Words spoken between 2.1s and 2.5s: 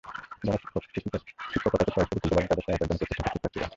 করে তুলতে পারেন,